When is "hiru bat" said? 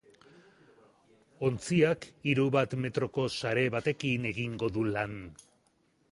2.31-2.73